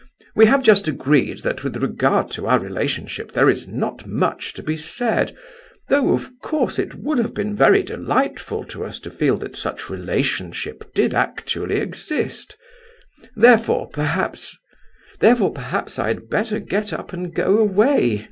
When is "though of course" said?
5.89-6.79